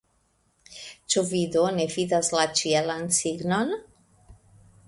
[1.15, 3.79] Ĉu vi do ne vidas la ĉielan signon?